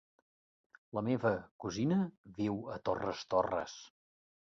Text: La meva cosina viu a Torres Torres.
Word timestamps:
La 0.97 1.01
meva 1.07 1.33
cosina 1.65 1.97
viu 2.39 2.57
a 2.77 2.79
Torres 2.89 3.21
Torres. 3.35 3.77